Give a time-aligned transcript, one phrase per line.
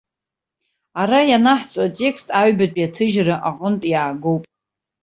[1.01, 4.43] Ара ианаҳҵо атекст аҩбатәи аҭыжьра аҟынтә иаагоуп.